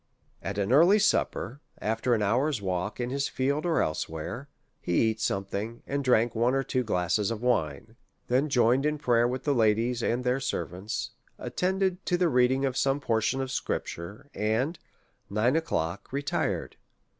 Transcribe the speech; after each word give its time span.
At 0.41 0.57
an 0.57 0.71
early 0.71 0.97
supper, 0.97 1.61
after 1.79 2.15
an 2.15 2.23
hour's 2.23 2.59
walk 2.59 2.99
in 2.99 3.11
his 3.11 3.27
field 3.27 3.67
or 3.67 3.83
elsewhere, 3.83 4.49
he 4.81 4.93
eat 5.11 5.21
something, 5.21 5.83
and 5.85 6.03
drank 6.03 6.33
one 6.33 6.55
or 6.55 6.63
two 6.63 6.83
glasses 6.83 7.29
of 7.29 7.43
wine; 7.43 7.95
then 8.27 8.49
joined 8.49 8.83
in 8.83 8.97
prayer 8.97 9.27
with 9.27 9.43
the 9.43 9.53
ladies 9.53 10.01
and 10.01 10.23
their 10.23 10.39
servants, 10.39 11.11
attended 11.37 12.03
to 12.07 12.17
the 12.17 12.29
reading 12.29 12.65
of 12.65 12.75
some 12.75 12.99
portion 12.99 13.41
of 13.41 13.51
Scripture, 13.51 14.27
and, 14.33 14.79
at 15.27 15.31
nine 15.35 15.55
o'clock, 15.55 16.09
retir 16.11 16.63
ed. 16.63 16.77